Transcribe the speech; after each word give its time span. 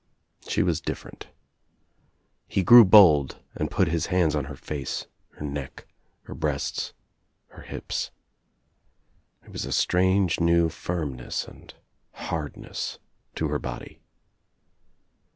She 0.47 0.63
was 0.63 0.81
different. 0.81 1.27
He 2.47 2.63
grew 2.63 2.83
bold 2.83 3.37
and 3.53 3.69
put 3.69 3.87
his 3.87 4.07
hands 4.07 4.35
on 4.35 4.45
her 4.45 4.55
face, 4.55 5.05
her 5.33 5.45
neck, 5.45 5.85
her 6.23 6.33
breasts, 6.33 6.93
her 7.49 7.61
hips. 7.61 8.09
There 9.43 9.51
was 9.51 9.63
a 9.65 9.71
strange 9.71 10.39
new 10.39 10.69
firmnesa 10.69 11.49
and 11.51 11.73
hardness 12.13 12.97
to 13.35 13.49
her 13.49 13.59
body. 13.59 14.01